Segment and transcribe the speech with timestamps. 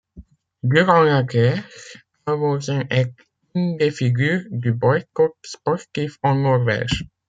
[0.63, 1.61] Durant la guerre,
[2.25, 3.13] Halvorsen est
[3.53, 7.03] une des figures du boycott sportif en Norvège.